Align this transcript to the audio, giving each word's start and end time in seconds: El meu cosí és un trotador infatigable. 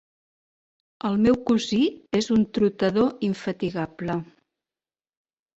El 1.09 1.17
meu 1.25 1.37
cosí 1.51 1.79
és 2.21 2.29
un 2.37 2.47
trotador 2.59 3.13
infatigable. 3.31 4.17